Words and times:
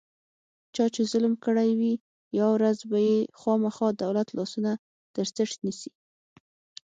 چا 0.75 0.85
چې 0.93 1.01
ظلم 1.11 1.33
کړی 1.45 1.69
وي، 1.79 1.93
یوه 2.39 2.51
ورځ 2.55 2.77
به 2.89 2.97
یې 3.09 3.17
خوامخا 3.39 3.87
دولت 4.03 4.27
لاسونه 4.37 4.71
ترڅټ 5.15 5.51
نیسي. 5.65 5.91